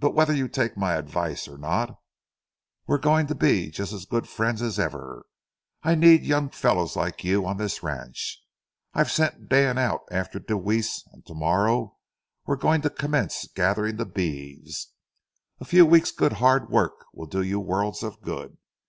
[0.00, 2.00] But whether you take my advice or not,
[2.88, 5.26] we're going to be just as good friends as ever.
[5.84, 8.42] I need young fellows like you on this ranch.
[8.94, 11.98] I've sent Dan out after Deweese, and to morrow
[12.46, 14.88] we're going to commence gathering beeves.
[15.60, 18.58] A few weeks' good hard work will do you worlds of good.